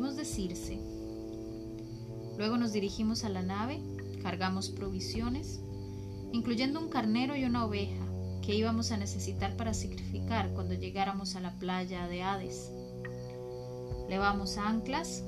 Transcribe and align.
despedimos 0.00 0.16
de 0.16 0.24
Circe. 0.24 0.80
Luego 2.38 2.56
nos 2.56 2.72
dirigimos 2.72 3.24
a 3.24 3.28
la 3.28 3.42
nave, 3.42 3.82
cargamos 4.22 4.70
provisiones, 4.70 5.60
incluyendo 6.32 6.80
un 6.80 6.88
carnero 6.88 7.36
y 7.36 7.44
una 7.44 7.66
oveja 7.66 8.06
que 8.40 8.54
íbamos 8.54 8.92
a 8.92 8.96
necesitar 8.96 9.56
para 9.56 9.74
sacrificar 9.74 10.52
cuando 10.54 10.74
llegáramos 10.74 11.36
a 11.36 11.40
la 11.40 11.58
playa 11.58 12.08
de 12.08 12.22
Hades. 12.22 12.70
Levamos 14.08 14.56
anclas 14.56 15.22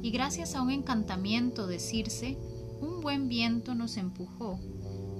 y 0.00 0.10
gracias 0.10 0.54
a 0.54 0.62
un 0.62 0.70
encantamiento 0.70 1.66
de 1.66 1.78
Circe, 1.78 2.38
un 2.80 3.02
buen 3.02 3.28
viento 3.28 3.74
nos 3.74 3.98
empujó 3.98 4.58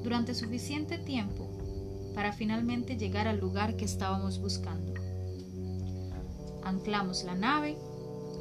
durante 0.03 0.35
suficiente 0.35 0.97
tiempo 0.97 1.51
para 2.15 2.33
finalmente 2.33 2.97
llegar 2.97 3.29
al 3.29 3.41
lugar 3.41 3.77
que 3.77 3.85
estábamos 3.85 4.41
buscando. 4.41 4.95
Anclamos 6.65 7.25
la 7.25 7.35
nave 7.35 7.77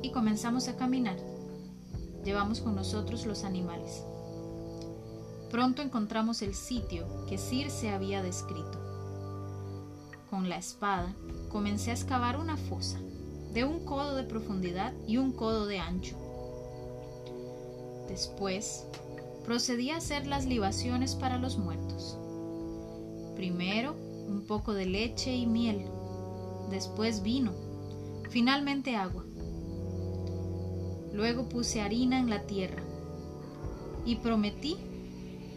y 0.01 0.11
comenzamos 0.11 0.67
a 0.67 0.75
caminar. 0.75 1.17
Llevamos 2.23 2.61
con 2.61 2.75
nosotros 2.75 3.25
los 3.25 3.43
animales. 3.43 4.03
Pronto 5.49 5.81
encontramos 5.81 6.41
el 6.41 6.55
sitio 6.55 7.05
que 7.27 7.37
Circe 7.37 7.89
había 7.89 8.23
descrito. 8.23 8.79
Con 10.29 10.47
la 10.47 10.57
espada 10.57 11.13
comencé 11.49 11.91
a 11.91 11.93
excavar 11.93 12.39
una 12.39 12.55
fosa 12.55 12.99
de 13.53 13.65
un 13.65 13.83
codo 13.83 14.15
de 14.15 14.23
profundidad 14.23 14.93
y 15.07 15.17
un 15.17 15.33
codo 15.33 15.65
de 15.65 15.79
ancho. 15.79 16.15
Después 18.07 18.85
procedí 19.43 19.89
a 19.89 19.97
hacer 19.97 20.27
las 20.27 20.45
libaciones 20.45 21.15
para 21.15 21.37
los 21.37 21.57
muertos. 21.57 22.17
Primero 23.35 23.95
un 24.27 24.45
poco 24.47 24.73
de 24.73 24.85
leche 24.85 25.35
y 25.35 25.45
miel, 25.45 25.85
después 26.69 27.23
vino, 27.23 27.51
finalmente 28.29 28.95
agua. 28.95 29.25
Luego 31.13 31.49
puse 31.49 31.81
harina 31.81 32.19
en 32.19 32.29
la 32.29 32.45
tierra 32.45 32.83
y 34.05 34.15
prometí 34.15 34.77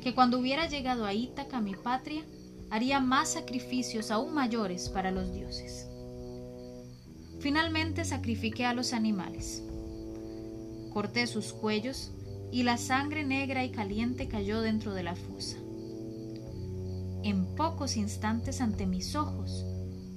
que 0.03 0.15
cuando 0.15 0.39
hubiera 0.39 0.69
llegado 0.69 1.07
a 1.07 1.15
Ítaca, 1.15 1.61
mi 1.61 1.75
patria, 1.75 2.25
haría 2.71 3.01
más 3.01 3.33
sacrificios 3.33 4.11
aún 4.11 4.35
mayores 4.35 4.89
para 4.89 5.11
los 5.11 5.33
dioses. 5.33 5.89
Finalmente 7.41 8.05
sacrifiqué 8.05 8.67
a 8.67 8.75
los 8.75 8.93
animales. 8.93 9.63
Corté 10.93 11.27
sus 11.27 11.53
cuellos 11.53 12.11
y 12.53 12.63
la 12.63 12.77
sangre 12.77 13.25
negra 13.25 13.65
y 13.65 13.71
caliente 13.71 14.29
cayó 14.29 14.61
dentro 14.61 14.95
de 14.95 15.03
la 15.03 15.17
fosa. 15.17 15.57
En 17.23 17.55
pocos 17.57 17.97
instantes 17.97 18.61
ante 18.61 18.87
mis 18.87 19.17
ojos 19.17 19.65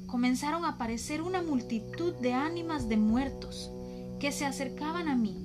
comenzaron 0.08 0.66
a 0.66 0.70
aparecer 0.70 1.22
una 1.22 1.42
multitud 1.42 2.14
de 2.16 2.34
ánimas 2.34 2.90
de 2.90 2.98
muertos 2.98 3.72
que 4.20 4.32
se 4.32 4.46
acercaban 4.46 5.08
a 5.08 5.16
mí. 5.16 5.36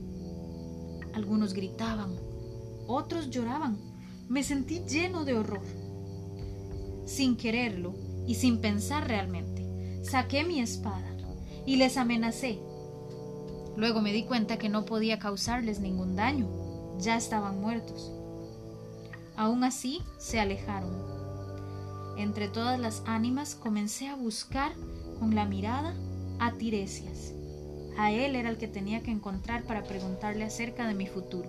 Algunos 1.15 1.55
gritaban, 1.55 2.17
otros 2.87 3.31
lloraban. 3.31 3.79
Me 4.29 4.43
sentí 4.43 4.81
lleno 4.85 5.25
de 5.25 5.35
horror. 5.35 5.63
Sin 7.07 7.37
quererlo 7.37 7.95
y 8.27 8.37
sin 8.37 8.61
pensar 8.61 9.07
realmente, 9.07 10.01
saqué 10.03 10.45
mi 10.45 10.61
espada 10.61 11.17
y 11.67 11.77
les 11.77 11.97
amenacé. 11.97 12.59
Luego 13.77 14.01
me 14.01 14.13
di 14.13 14.25
cuenta 14.25 14.59
que 14.59 14.69
no 14.69 14.85
podía 14.85 15.19
causarles 15.19 15.81
ningún 15.81 16.17
daño 16.17 16.49
ya 16.99 17.17
estaban 17.17 17.61
muertos. 17.61 18.13
Aún 19.37 19.65
así 19.65 20.03
se 20.19 20.41
alejaron. 20.41 20.93
Entre 22.17 22.49
todas 22.49 22.79
las 22.79 23.03
ánimas 23.07 23.55
comencé 23.55 24.09
a 24.09 24.17
buscar 24.17 24.73
con 25.19 25.35
la 25.35 25.47
mirada 25.47 25.95
a 26.39 26.53
Tiresias. 26.53 27.35
A 27.99 28.13
él 28.13 28.37
era 28.37 28.49
el 28.49 28.59
que 28.59 28.69
tenía 28.69 29.01
que 29.01 29.11
encontrar 29.11 29.65
para 29.65 29.85
preguntarle 29.85 30.45
acerca 30.45 30.87
de 30.87 30.95
mi 30.95 31.07
futuro. 31.07 31.49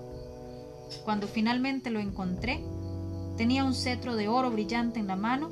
Cuando 1.05 1.27
finalmente 1.27 1.89
lo 1.89 1.99
encontré, 1.99 2.63
tenía 3.37 3.63
un 3.63 3.73
cetro 3.73 4.15
de 4.15 4.27
oro 4.27 4.51
brillante 4.51 4.99
en 4.99 5.07
la 5.07 5.15
mano 5.15 5.51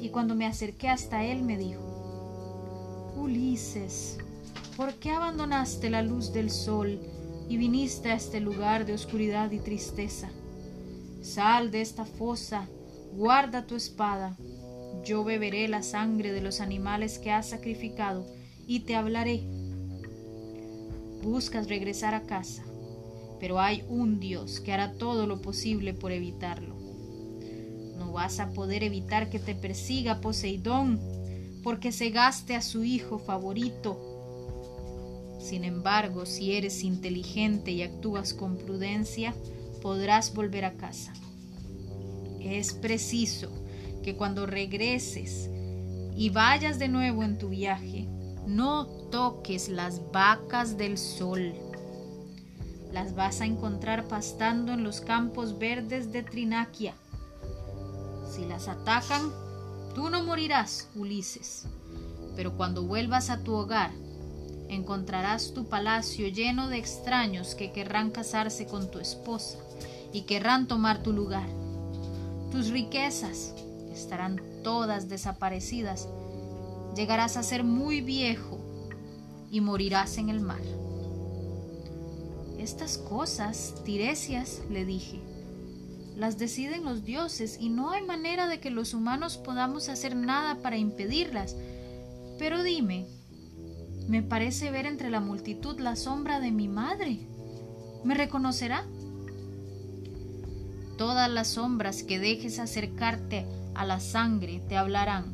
y 0.00 0.10
cuando 0.10 0.34
me 0.34 0.46
acerqué 0.46 0.88
hasta 0.88 1.24
él 1.24 1.42
me 1.42 1.56
dijo, 1.56 3.14
Ulises, 3.16 4.18
¿por 4.76 4.94
qué 4.94 5.10
abandonaste 5.10 5.88
la 5.88 6.02
luz 6.02 6.32
del 6.32 6.50
sol 6.50 7.00
y 7.48 7.56
viniste 7.56 8.10
a 8.10 8.14
este 8.14 8.40
lugar 8.40 8.86
de 8.86 8.94
oscuridad 8.94 9.50
y 9.50 9.58
tristeza. 9.58 10.30
Sal 11.22 11.70
de 11.70 11.80
esta 11.80 12.04
fosa, 12.04 12.68
guarda 13.14 13.66
tu 13.66 13.76
espada. 13.76 14.36
Yo 15.04 15.24
beberé 15.24 15.68
la 15.68 15.82
sangre 15.82 16.32
de 16.32 16.40
los 16.40 16.60
animales 16.60 17.18
que 17.18 17.30
has 17.30 17.50
sacrificado 17.50 18.26
y 18.66 18.80
te 18.80 18.94
hablaré. 18.94 19.42
Buscas 21.24 21.68
regresar 21.68 22.14
a 22.14 22.22
casa, 22.22 22.62
pero 23.40 23.58
hay 23.58 23.82
un 23.88 24.20
Dios 24.20 24.60
que 24.60 24.72
hará 24.72 24.92
todo 24.92 25.26
lo 25.26 25.40
posible 25.40 25.94
por 25.94 26.12
evitarlo. 26.12 26.76
No 27.96 28.12
vas 28.12 28.38
a 28.38 28.50
poder 28.50 28.84
evitar 28.84 29.30
que 29.30 29.38
te 29.38 29.54
persiga 29.54 30.20
Poseidón, 30.20 31.00
porque 31.62 31.90
cegaste 31.90 32.54
a 32.54 32.60
su 32.60 32.84
hijo 32.84 33.18
favorito 33.18 34.14
sin 35.44 35.64
embargo, 35.64 36.24
si 36.24 36.54
eres 36.54 36.82
inteligente 36.82 37.70
y 37.70 37.82
actúas 37.82 38.32
con 38.32 38.56
prudencia, 38.56 39.34
podrás 39.82 40.32
volver 40.32 40.64
a 40.64 40.72
casa. 40.72 41.12
Es 42.40 42.72
preciso 42.72 43.50
que 44.02 44.16
cuando 44.16 44.46
regreses 44.46 45.50
y 46.16 46.30
vayas 46.30 46.78
de 46.78 46.88
nuevo 46.88 47.22
en 47.24 47.36
tu 47.36 47.50
viaje, 47.50 48.08
no 48.46 49.03
toques 49.10 49.68
las 49.68 50.00
vacas 50.12 50.76
del 50.76 50.98
sol. 50.98 51.52
Las 52.92 53.14
vas 53.14 53.40
a 53.40 53.46
encontrar 53.46 54.06
pastando 54.06 54.72
en 54.72 54.84
los 54.84 55.00
campos 55.00 55.58
verdes 55.58 56.12
de 56.12 56.22
Trinaquia. 56.22 56.94
Si 58.30 58.44
las 58.44 58.68
atacan, 58.68 59.32
tú 59.94 60.10
no 60.10 60.22
morirás, 60.22 60.88
Ulises, 60.94 61.66
pero 62.36 62.56
cuando 62.56 62.82
vuelvas 62.82 63.30
a 63.30 63.42
tu 63.42 63.54
hogar 63.54 63.90
encontrarás 64.68 65.52
tu 65.52 65.66
palacio 65.66 66.28
lleno 66.28 66.68
de 66.68 66.78
extraños 66.78 67.54
que 67.54 67.72
querrán 67.72 68.10
casarse 68.10 68.66
con 68.66 68.90
tu 68.90 68.98
esposa 68.98 69.58
y 70.12 70.22
querrán 70.22 70.66
tomar 70.66 71.02
tu 71.02 71.12
lugar. 71.12 71.48
Tus 72.50 72.70
riquezas 72.70 73.54
estarán 73.92 74.40
todas 74.62 75.08
desaparecidas. 75.08 76.08
Llegarás 76.96 77.36
a 77.36 77.42
ser 77.42 77.64
muy 77.64 78.00
viejo 78.00 78.63
y 79.54 79.60
morirás 79.60 80.18
en 80.18 80.30
el 80.30 80.40
mar. 80.40 80.62
Estas 82.58 82.98
cosas, 82.98 83.76
Tiresias, 83.84 84.62
le 84.68 84.84
dije, 84.84 85.20
las 86.16 86.38
deciden 86.38 86.84
los 86.84 87.04
dioses 87.04 87.58
y 87.60 87.68
no 87.68 87.92
hay 87.92 88.02
manera 88.02 88.48
de 88.48 88.58
que 88.58 88.72
los 88.72 88.94
humanos 88.94 89.36
podamos 89.36 89.88
hacer 89.88 90.16
nada 90.16 90.60
para 90.60 90.76
impedirlas. 90.76 91.54
Pero 92.36 92.64
dime, 92.64 93.06
me 94.08 94.24
parece 94.24 94.72
ver 94.72 94.86
entre 94.86 95.08
la 95.08 95.20
multitud 95.20 95.78
la 95.78 95.94
sombra 95.94 96.40
de 96.40 96.50
mi 96.50 96.66
madre. 96.66 97.20
¿Me 98.02 98.14
reconocerá? 98.14 98.84
Todas 100.98 101.30
las 101.30 101.46
sombras 101.46 102.02
que 102.02 102.18
dejes 102.18 102.58
acercarte 102.58 103.46
a 103.76 103.86
la 103.86 104.00
sangre 104.00 104.60
te 104.68 104.76
hablarán, 104.76 105.32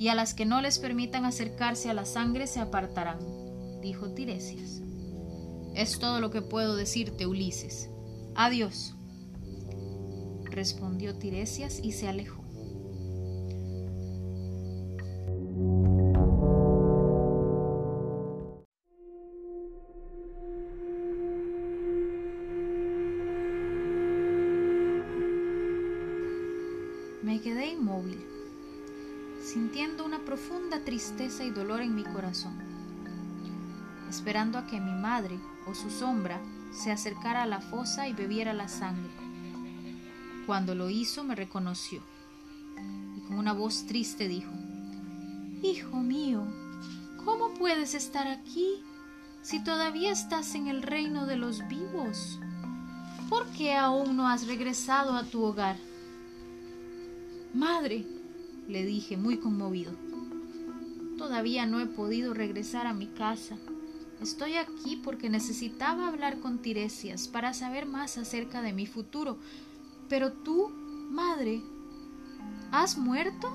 y 0.00 0.08
a 0.08 0.14
las 0.14 0.32
que 0.32 0.46
no 0.46 0.62
les 0.62 0.78
permitan 0.78 1.26
acercarse 1.26 1.90
a 1.90 1.94
la 1.94 2.06
sangre 2.06 2.46
se 2.46 2.58
apartarán, 2.58 3.18
dijo 3.82 4.14
Tiresias. 4.14 4.80
Es 5.74 5.98
todo 5.98 6.20
lo 6.20 6.30
que 6.30 6.40
puedo 6.40 6.74
decirte, 6.74 7.26
Ulises. 7.26 7.90
Adiós, 8.34 8.94
respondió 10.44 11.18
Tiresias 11.18 11.80
y 11.84 11.92
se 11.92 12.08
alejó. 12.08 12.40
Sintiendo 29.52 30.04
una 30.04 30.20
profunda 30.20 30.84
tristeza 30.84 31.42
y 31.42 31.50
dolor 31.50 31.80
en 31.80 31.96
mi 31.96 32.04
corazón, 32.04 32.56
esperando 34.08 34.58
a 34.58 34.66
que 34.68 34.80
mi 34.80 34.92
madre 34.92 35.40
o 35.66 35.74
su 35.74 35.90
sombra 35.90 36.40
se 36.70 36.92
acercara 36.92 37.42
a 37.42 37.46
la 37.46 37.60
fosa 37.60 38.06
y 38.06 38.12
bebiera 38.12 38.52
la 38.52 38.68
sangre. 38.68 39.10
Cuando 40.46 40.76
lo 40.76 40.88
hizo 40.88 41.24
me 41.24 41.34
reconoció 41.34 42.00
y 43.16 43.26
con 43.26 43.38
una 43.38 43.52
voz 43.52 43.86
triste 43.86 44.28
dijo, 44.28 44.52
Hijo 45.64 45.96
mío, 45.96 46.46
¿cómo 47.24 47.52
puedes 47.54 47.94
estar 47.94 48.28
aquí 48.28 48.84
si 49.42 49.64
todavía 49.64 50.12
estás 50.12 50.54
en 50.54 50.68
el 50.68 50.80
reino 50.80 51.26
de 51.26 51.34
los 51.34 51.66
vivos? 51.66 52.38
¿Por 53.28 53.46
qué 53.48 53.74
aún 53.74 54.16
no 54.16 54.28
has 54.28 54.46
regresado 54.46 55.14
a 55.14 55.24
tu 55.24 55.42
hogar? 55.42 55.76
Madre, 57.52 58.06
le 58.70 58.84
dije 58.84 59.16
muy 59.16 59.38
conmovido, 59.38 59.92
todavía 61.18 61.66
no 61.66 61.80
he 61.80 61.86
podido 61.86 62.32
regresar 62.32 62.86
a 62.86 62.94
mi 62.94 63.06
casa. 63.06 63.56
Estoy 64.22 64.54
aquí 64.56 64.96
porque 64.96 65.28
necesitaba 65.28 66.08
hablar 66.08 66.40
con 66.40 66.58
Tiresias 66.58 67.28
para 67.28 67.52
saber 67.52 67.86
más 67.86 68.16
acerca 68.16 68.62
de 68.62 68.72
mi 68.72 68.86
futuro. 68.86 69.38
Pero 70.08 70.32
tú, 70.32 70.70
madre, 71.10 71.62
¿has 72.70 72.96
muerto? 72.96 73.54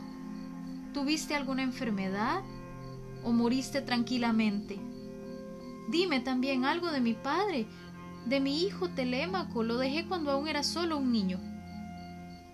¿Tuviste 0.94 1.36
alguna 1.36 1.64
enfermedad? 1.64 2.44
¿O 3.24 3.32
moriste 3.32 3.82
tranquilamente? 3.82 4.80
Dime 5.90 6.20
también 6.20 6.66
algo 6.66 6.92
de 6.92 7.02
mi 7.02 7.14
padre, 7.14 7.68
de 8.26 8.40
mi 8.40 8.64
hijo 8.64 8.90
Telémaco, 8.90 9.64
lo 9.64 9.78
dejé 9.78 10.08
cuando 10.08 10.32
aún 10.32 10.48
era 10.48 10.64
solo 10.64 10.98
un 10.98 11.12
niño. 11.12 11.40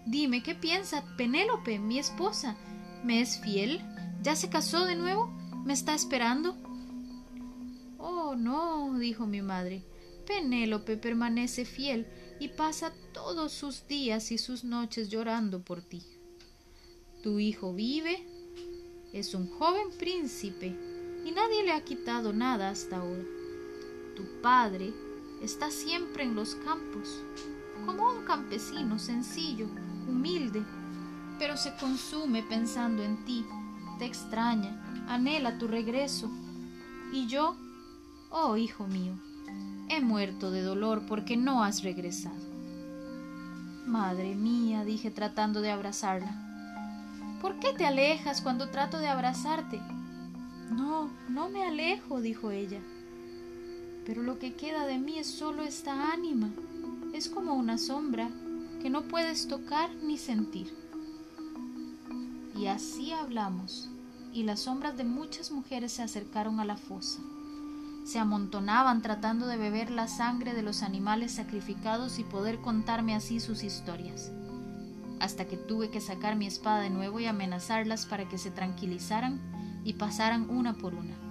Dime, 0.05 0.41
¿qué 0.41 0.55
piensa 0.55 1.03
Penélope, 1.15 1.77
mi 1.79 1.99
esposa? 1.99 2.57
¿Me 3.03 3.21
es 3.21 3.39
fiel? 3.39 3.81
¿Ya 4.21 4.35
se 4.35 4.49
casó 4.49 4.85
de 4.85 4.95
nuevo? 4.95 5.27
¿Me 5.63 5.73
está 5.73 5.93
esperando? 5.93 6.55
Oh, 7.97 8.35
no, 8.35 8.97
dijo 8.97 9.27
mi 9.27 9.41
madre. 9.41 9.83
Penélope 10.25 10.97
permanece 10.97 11.65
fiel 11.65 12.07
y 12.39 12.49
pasa 12.49 12.93
todos 13.13 13.51
sus 13.51 13.87
días 13.87 14.31
y 14.31 14.39
sus 14.39 14.63
noches 14.63 15.09
llorando 15.09 15.63
por 15.63 15.81
ti. 15.83 16.01
Tu 17.21 17.39
hijo 17.39 17.73
vive, 17.73 18.25
es 19.13 19.35
un 19.35 19.47
joven 19.47 19.89
príncipe 19.99 20.75
y 21.23 21.31
nadie 21.31 21.63
le 21.63 21.71
ha 21.73 21.83
quitado 21.83 22.33
nada 22.33 22.69
hasta 22.69 22.97
ahora. 22.97 23.23
Tu 24.15 24.41
padre 24.41 24.91
está 25.43 25.69
siempre 25.69 26.23
en 26.23 26.33
los 26.33 26.55
campos, 26.55 27.21
como 27.85 28.11
un 28.11 28.25
campesino 28.25 28.97
sencillo, 28.97 29.67
humilde, 30.07 30.63
pero 31.39 31.57
se 31.57 31.75
consume 31.75 32.43
pensando 32.43 33.03
en 33.03 33.23
ti, 33.25 33.45
te 33.99 34.05
extraña, 34.05 35.05
anhela 35.07 35.57
tu 35.57 35.67
regreso. 35.67 36.29
Y 37.13 37.27
yo 37.27 37.55
Oh, 38.33 38.55
hijo 38.55 38.87
mío, 38.87 39.13
he 39.89 39.99
muerto 39.99 40.51
de 40.51 40.61
dolor 40.61 41.05
porque 41.05 41.35
no 41.35 41.65
has 41.65 41.83
regresado. 41.83 42.39
Madre 43.85 44.35
mía, 44.35 44.85
dije 44.85 45.11
tratando 45.11 45.59
de 45.59 45.69
abrazarla. 45.69 46.33
¿Por 47.41 47.59
qué 47.59 47.73
te 47.73 47.85
alejas 47.85 48.39
cuando 48.39 48.69
trato 48.69 48.99
de 48.99 49.09
abrazarte? 49.09 49.81
No, 50.71 51.09
no 51.27 51.49
me 51.49 51.65
alejo, 51.65 52.21
dijo 52.21 52.51
ella. 52.51 52.79
Pero 54.05 54.23
lo 54.23 54.39
que 54.39 54.53
queda 54.53 54.85
de 54.85 54.97
mí 54.97 55.17
es 55.17 55.27
solo 55.27 55.61
esta 55.63 56.13
ánima. 56.13 56.51
Es 57.13 57.27
como 57.27 57.55
una 57.55 57.77
sombra 57.77 58.29
que 58.81 58.89
no 58.89 59.03
puedes 59.03 59.47
tocar 59.47 59.93
ni 59.95 60.17
sentir. 60.17 60.73
Y 62.55 62.67
así 62.67 63.11
hablamos, 63.11 63.89
y 64.33 64.43
las 64.43 64.61
sombras 64.61 64.97
de 64.97 65.03
muchas 65.03 65.51
mujeres 65.51 65.93
se 65.93 66.03
acercaron 66.03 66.59
a 66.59 66.65
la 66.65 66.77
fosa 66.77 67.21
se 68.03 68.19
amontonaban 68.19 69.01
tratando 69.01 69.47
de 69.47 69.57
beber 69.57 69.91
la 69.91 70.07
sangre 70.07 70.53
de 70.53 70.63
los 70.63 70.81
animales 70.81 71.33
sacrificados 71.33 72.19
y 72.19 72.23
poder 72.23 72.59
contarme 72.59 73.15
así 73.15 73.39
sus 73.39 73.63
historias, 73.63 74.31
hasta 75.19 75.45
que 75.45 75.57
tuve 75.57 75.91
que 75.91 76.01
sacar 76.01 76.35
mi 76.35 76.47
espada 76.47 76.81
de 76.81 76.89
nuevo 76.89 77.19
y 77.19 77.25
amenazarlas 77.25 78.05
para 78.05 78.27
que 78.27 78.37
se 78.37 78.51
tranquilizaran 78.51 79.39
y 79.83 79.93
pasaran 79.93 80.49
una 80.49 80.73
por 80.73 80.93
una. 80.95 81.30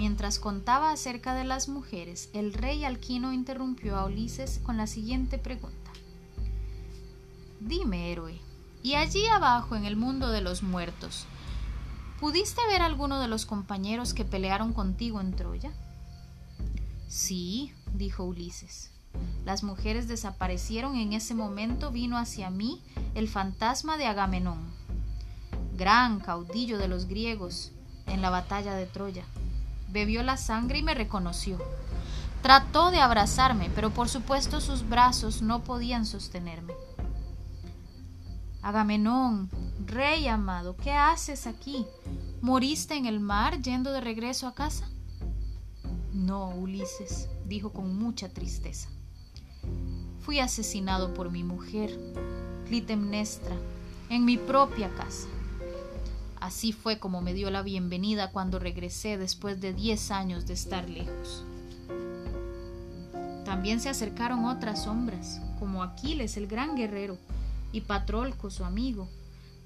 Mientras 0.00 0.38
contaba 0.38 0.92
acerca 0.92 1.34
de 1.34 1.44
las 1.44 1.68
mujeres, 1.68 2.30
el 2.32 2.54
rey 2.54 2.86
Alquino 2.86 3.34
interrumpió 3.34 3.98
a 3.98 4.06
Ulises 4.06 4.58
con 4.62 4.78
la 4.78 4.86
siguiente 4.86 5.36
pregunta. 5.36 5.90
Dime, 7.60 8.10
héroe, 8.10 8.40
y 8.82 8.94
allí 8.94 9.26
abajo 9.26 9.76
en 9.76 9.84
el 9.84 9.96
mundo 9.96 10.30
de 10.30 10.40
los 10.40 10.62
muertos, 10.62 11.26
¿pudiste 12.18 12.62
ver 12.68 12.80
alguno 12.80 13.20
de 13.20 13.28
los 13.28 13.44
compañeros 13.44 14.14
que 14.14 14.24
pelearon 14.24 14.72
contigo 14.72 15.20
en 15.20 15.34
Troya? 15.34 15.70
Sí, 17.06 17.74
dijo 17.92 18.24
Ulises. 18.24 18.92
Las 19.44 19.62
mujeres 19.62 20.08
desaparecieron 20.08 20.96
y 20.96 21.02
en 21.02 21.12
ese 21.12 21.34
momento 21.34 21.90
vino 21.90 22.16
hacia 22.16 22.48
mí 22.48 22.82
el 23.14 23.28
fantasma 23.28 23.98
de 23.98 24.06
Agamenón, 24.06 24.62
gran 25.76 26.20
caudillo 26.20 26.78
de 26.78 26.88
los 26.88 27.04
griegos 27.04 27.72
en 28.06 28.22
la 28.22 28.30
batalla 28.30 28.74
de 28.74 28.86
Troya 28.86 29.26
bebió 29.92 30.22
la 30.22 30.36
sangre 30.36 30.78
y 30.78 30.82
me 30.82 30.94
reconoció. 30.94 31.58
Trató 32.42 32.90
de 32.90 33.00
abrazarme, 33.00 33.70
pero 33.74 33.90
por 33.90 34.08
supuesto 34.08 34.60
sus 34.60 34.88
brazos 34.88 35.42
no 35.42 35.62
podían 35.62 36.06
sostenerme. 36.06 36.72
Agamenón, 38.62 39.50
rey 39.86 40.26
amado, 40.28 40.76
¿qué 40.76 40.92
haces 40.92 41.46
aquí? 41.46 41.86
¿Moriste 42.40 42.96
en 42.96 43.06
el 43.06 43.20
mar 43.20 43.60
yendo 43.60 43.92
de 43.92 44.00
regreso 44.00 44.46
a 44.46 44.54
casa? 44.54 44.88
No, 46.12 46.48
Ulises, 46.50 47.28
dijo 47.46 47.72
con 47.72 47.98
mucha 47.98 48.28
tristeza. 48.28 48.88
Fui 50.20 50.40
asesinado 50.40 51.14
por 51.14 51.30
mi 51.30 51.44
mujer, 51.44 51.98
Clitemnestra, 52.66 53.56
en 54.08 54.24
mi 54.24 54.36
propia 54.36 54.90
casa. 54.94 55.28
Así 56.40 56.72
fue 56.72 56.98
como 56.98 57.20
me 57.20 57.34
dio 57.34 57.50
la 57.50 57.62
bienvenida 57.62 58.30
cuando 58.30 58.58
regresé 58.58 59.18
después 59.18 59.60
de 59.60 59.74
diez 59.74 60.10
años 60.10 60.46
de 60.46 60.54
estar 60.54 60.88
lejos. 60.88 61.44
También 63.44 63.80
se 63.80 63.90
acercaron 63.90 64.46
otras 64.46 64.84
sombras, 64.84 65.40
como 65.58 65.82
Aquiles, 65.82 66.36
el 66.38 66.46
gran 66.46 66.76
guerrero, 66.76 67.18
y 67.72 67.82
Patrolco, 67.82 68.50
su 68.50 68.64
amigo, 68.64 69.08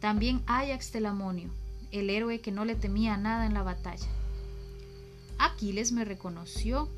también 0.00 0.42
Ajax 0.46 0.90
Telamonio, 0.90 1.50
el 1.92 2.10
héroe 2.10 2.40
que 2.40 2.50
no 2.50 2.64
le 2.64 2.74
temía 2.74 3.16
nada 3.16 3.46
en 3.46 3.54
la 3.54 3.62
batalla. 3.62 4.08
Aquiles 5.38 5.92
me 5.92 6.04
reconoció 6.04 6.88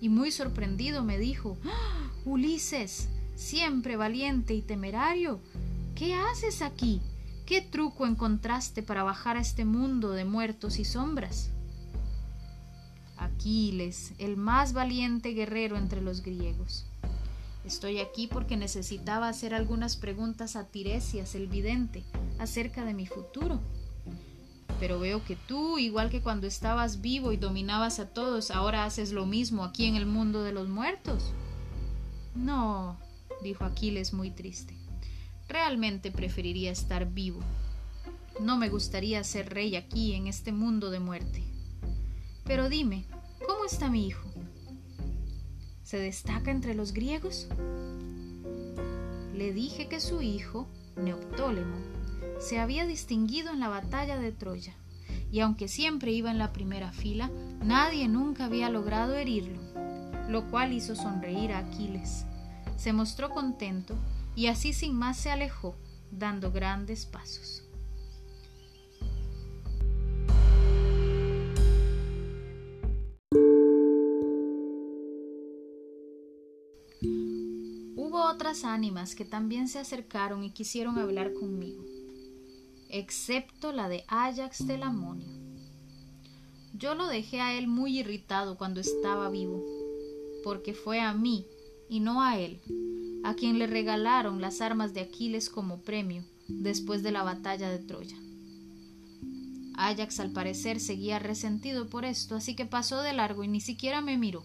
y 0.00 0.08
muy 0.08 0.30
sorprendido 0.30 1.02
me 1.02 1.18
dijo, 1.18 1.56
¡Ah, 1.64 2.10
Ulises, 2.24 3.08
siempre 3.34 3.96
valiente 3.96 4.54
y 4.54 4.62
temerario, 4.62 5.40
¿qué 5.94 6.14
haces 6.14 6.62
aquí? 6.62 7.00
¿Qué 7.46 7.60
truco 7.60 8.06
encontraste 8.06 8.82
para 8.82 9.02
bajar 9.02 9.36
a 9.36 9.40
este 9.40 9.66
mundo 9.66 10.12
de 10.12 10.24
muertos 10.24 10.78
y 10.78 10.84
sombras? 10.86 11.50
Aquiles, 13.18 14.14
el 14.16 14.38
más 14.38 14.72
valiente 14.72 15.30
guerrero 15.34 15.76
entre 15.76 16.00
los 16.00 16.22
griegos. 16.22 16.86
Estoy 17.66 18.00
aquí 18.00 18.28
porque 18.28 18.56
necesitaba 18.56 19.28
hacer 19.28 19.52
algunas 19.52 19.96
preguntas 19.96 20.56
a 20.56 20.68
Tiresias, 20.68 21.34
el 21.34 21.46
vidente, 21.46 22.02
acerca 22.38 22.86
de 22.86 22.94
mi 22.94 23.06
futuro. 23.06 23.60
Pero 24.80 24.98
veo 24.98 25.22
que 25.22 25.36
tú, 25.36 25.78
igual 25.78 26.08
que 26.08 26.22
cuando 26.22 26.46
estabas 26.46 27.02
vivo 27.02 27.30
y 27.32 27.36
dominabas 27.36 28.00
a 28.00 28.08
todos, 28.08 28.50
ahora 28.50 28.86
haces 28.86 29.12
lo 29.12 29.26
mismo 29.26 29.64
aquí 29.64 29.84
en 29.84 29.96
el 29.96 30.06
mundo 30.06 30.42
de 30.42 30.52
los 30.52 30.68
muertos. 30.68 31.34
No, 32.34 32.98
dijo 33.42 33.64
Aquiles 33.64 34.14
muy 34.14 34.30
triste. 34.30 34.74
Realmente 35.48 36.10
preferiría 36.10 36.70
estar 36.70 37.10
vivo. 37.10 37.40
No 38.40 38.56
me 38.56 38.68
gustaría 38.68 39.22
ser 39.24 39.52
rey 39.52 39.76
aquí 39.76 40.14
en 40.14 40.26
este 40.26 40.52
mundo 40.52 40.90
de 40.90 41.00
muerte. 41.00 41.44
Pero 42.44 42.68
dime, 42.68 43.04
¿cómo 43.46 43.64
está 43.64 43.90
mi 43.90 44.06
hijo? 44.06 44.28
¿Se 45.82 45.98
destaca 45.98 46.50
entre 46.50 46.74
los 46.74 46.92
griegos? 46.92 47.46
Le 49.34 49.52
dije 49.52 49.88
que 49.88 50.00
su 50.00 50.22
hijo, 50.22 50.66
Neoptólemo, 50.96 51.76
se 52.38 52.58
había 52.58 52.86
distinguido 52.86 53.52
en 53.52 53.60
la 53.60 53.68
batalla 53.68 54.18
de 54.18 54.32
Troya, 54.32 54.74
y 55.30 55.40
aunque 55.40 55.68
siempre 55.68 56.12
iba 56.12 56.30
en 56.30 56.38
la 56.38 56.52
primera 56.52 56.92
fila, 56.92 57.30
nadie 57.62 58.08
nunca 58.08 58.46
había 58.46 58.70
logrado 58.70 59.14
herirlo, 59.14 59.60
lo 60.28 60.48
cual 60.50 60.72
hizo 60.72 60.94
sonreír 60.94 61.52
a 61.52 61.58
Aquiles. 61.58 62.24
Se 62.76 62.92
mostró 62.92 63.30
contento 63.30 63.96
y 64.36 64.48
así 64.48 64.72
sin 64.72 64.96
más 64.96 65.16
se 65.18 65.30
alejó, 65.30 65.76
dando 66.10 66.50
grandes 66.50 67.06
pasos. 67.06 67.62
Hubo 77.96 78.28
otras 78.30 78.64
ánimas 78.64 79.14
que 79.14 79.24
también 79.24 79.68
se 79.68 79.78
acercaron 79.78 80.44
y 80.44 80.50
quisieron 80.50 80.98
hablar 80.98 81.32
conmigo, 81.32 81.84
excepto 82.88 83.72
la 83.72 83.88
de 83.88 84.04
Ajax 84.08 84.66
Telamonio. 84.66 85.28
Yo 86.76 86.96
lo 86.96 87.06
dejé 87.06 87.40
a 87.40 87.56
él 87.56 87.68
muy 87.68 88.00
irritado 88.00 88.56
cuando 88.56 88.80
estaba 88.80 89.30
vivo, 89.30 89.64
porque 90.42 90.74
fue 90.74 91.00
a 91.00 91.14
mí 91.14 91.46
y 91.88 92.00
no 92.00 92.20
a 92.20 92.38
él 92.38 92.60
a 93.24 93.34
quien 93.34 93.58
le 93.58 93.66
regalaron 93.66 94.42
las 94.42 94.60
armas 94.60 94.92
de 94.92 95.00
Aquiles 95.00 95.48
como 95.48 95.80
premio 95.80 96.22
después 96.46 97.02
de 97.02 97.10
la 97.10 97.22
batalla 97.22 97.70
de 97.70 97.78
Troya. 97.78 98.18
Ajax 99.76 100.20
al 100.20 100.30
parecer 100.30 100.78
seguía 100.78 101.18
resentido 101.18 101.88
por 101.88 102.04
esto, 102.04 102.36
así 102.36 102.54
que 102.54 102.66
pasó 102.66 103.00
de 103.00 103.14
largo 103.14 103.42
y 103.42 103.48
ni 103.48 103.62
siquiera 103.62 104.02
me 104.02 104.18
miró. 104.18 104.44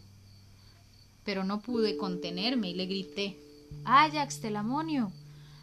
Pero 1.26 1.44
no 1.44 1.62
pude 1.62 1.98
contenerme 1.98 2.70
y 2.70 2.74
le 2.74 2.86
grité 2.86 3.38
Ajax 3.84 4.40
Telamonio, 4.40 5.12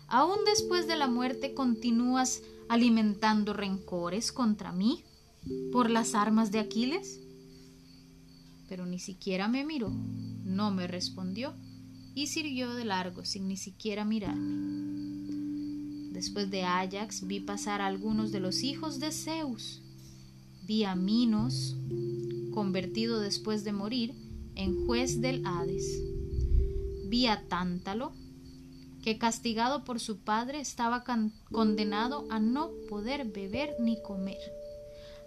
¿aún 0.08 0.38
después 0.44 0.86
de 0.86 0.96
la 0.96 1.08
muerte 1.08 1.54
continúas 1.54 2.42
alimentando 2.68 3.54
rencores 3.54 4.30
contra 4.30 4.72
mí 4.72 5.04
por 5.72 5.88
las 5.88 6.14
armas 6.14 6.52
de 6.52 6.58
Aquiles? 6.58 7.18
Pero 8.68 8.84
ni 8.84 8.98
siquiera 8.98 9.48
me 9.48 9.64
miró, 9.64 9.90
no 9.90 10.70
me 10.70 10.86
respondió 10.86 11.54
y 12.16 12.28
siguió 12.28 12.74
de 12.74 12.86
largo 12.86 13.26
sin 13.26 13.46
ni 13.46 13.58
siquiera 13.58 14.06
mirarme. 14.06 14.64
Después 16.12 16.50
de 16.50 16.62
Ajax 16.64 17.26
vi 17.26 17.40
pasar 17.40 17.82
a 17.82 17.86
algunos 17.86 18.32
de 18.32 18.40
los 18.40 18.62
hijos 18.62 18.98
de 19.00 19.12
Zeus. 19.12 19.82
Vi 20.62 20.84
a 20.84 20.96
Minos, 20.96 21.76
convertido 22.54 23.20
después 23.20 23.64
de 23.64 23.72
morir 23.72 24.14
en 24.54 24.86
juez 24.86 25.20
del 25.20 25.44
Hades. 25.44 26.02
Vi 27.04 27.26
a 27.26 27.46
Tántalo, 27.48 28.14
que 29.02 29.18
castigado 29.18 29.84
por 29.84 30.00
su 30.00 30.20
padre 30.20 30.60
estaba 30.60 31.04
condenado 31.52 32.26
a 32.30 32.40
no 32.40 32.70
poder 32.88 33.26
beber 33.26 33.76
ni 33.78 34.00
comer, 34.02 34.40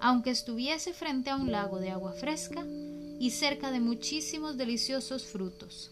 aunque 0.02 0.32
estuviese 0.32 0.94
frente 0.94 1.30
a 1.30 1.36
un 1.36 1.52
lago 1.52 1.80
de 1.80 1.92
agua 1.92 2.14
fresca 2.14 2.66
y 3.20 3.30
cerca 3.30 3.70
de 3.70 3.80
muchísimos 3.80 4.58
deliciosos 4.58 5.28
frutos. 5.28 5.92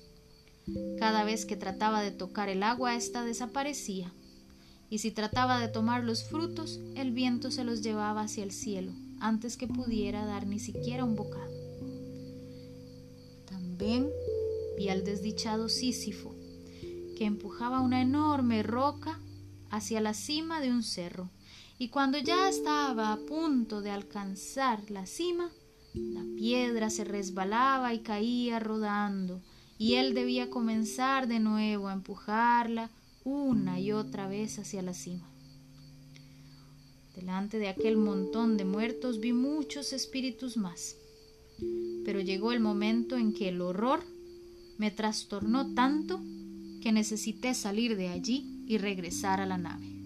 Cada 1.00 1.24
vez 1.24 1.46
que 1.46 1.56
trataba 1.56 2.02
de 2.02 2.12
tocar 2.12 2.50
el 2.50 2.64
agua, 2.64 2.96
ésta 2.96 3.24
desaparecía, 3.24 4.12
y 4.90 5.00
si 5.00 5.12
trataba 5.12 5.60
de 5.60 5.68
tomar 5.68 6.04
los 6.04 6.24
frutos, 6.24 6.80
el 6.96 7.12
viento 7.12 7.52
se 7.52 7.64
los 7.64 7.82
llevaba 7.82 8.22
hacia 8.22 8.44
el 8.44 8.52
cielo, 8.52 8.94
antes 9.20 9.58
que 9.58 9.68
pudiera 9.68 10.26
dar 10.26 10.46
ni 10.46 10.60
siquiera 10.60 11.04
un 11.04 11.16
bocado. 11.16 11.52
También 13.46 14.10
vi 14.78 14.90
al 14.90 15.04
desdichado 15.04 15.70
Sísifo, 15.70 16.36
que 17.18 17.26
empujaba 17.26 17.82
una 17.82 18.02
enorme 18.02 18.64
roca 18.64 19.20
hacia 19.70 20.02
la 20.02 20.14
cima 20.14 20.62
de 20.62 20.72
un 20.72 20.84
cerro, 20.84 21.30
y 21.80 21.90
cuando 21.90 22.18
ya 22.18 22.50
estaba 22.50 23.14
a 23.14 23.18
punto 23.18 23.82
de 23.82 23.92
alcanzar 23.92 24.90
la 24.90 25.06
cima, 25.06 25.52
la 25.94 26.24
piedra 26.36 26.90
se 26.90 27.04
resbalaba 27.04 27.94
y 27.94 28.00
caía 28.00 28.60
rodando, 28.60 29.42
y 29.78 29.96
él 29.96 30.14
debía 30.14 30.50
comenzar 30.50 31.28
de 31.28 31.40
nuevo 31.40 31.88
a 31.88 31.94
empujarla 31.94 32.90
una 33.24 33.80
y 33.80 33.92
otra 33.92 34.28
vez 34.28 34.58
hacia 34.60 34.82
la 34.82 34.94
cima. 34.94 35.28
Delante 37.16 37.58
de 37.58 37.68
aquel 37.68 37.98
montón 37.98 38.58
de 38.58 38.66
muertos 38.66 39.20
vi 39.20 39.34
muchos 39.34 39.92
espíritus 39.92 40.56
más, 40.56 40.96
pero 42.06 42.22
llegó 42.22 42.52
el 42.52 42.60
momento 42.60 43.18
en 43.18 43.34
que 43.34 43.50
el 43.50 43.62
horror 43.62 44.04
me 44.78 44.92
trastornó 44.92 45.74
tanto 45.74 46.22
que 46.82 46.92
necesité 46.92 47.54
salir 47.54 47.98
de 47.98 48.10
allí 48.10 48.64
y 48.68 48.78
regresar 48.78 49.42
a 49.42 49.46
la 49.46 49.58
nave. 49.58 49.97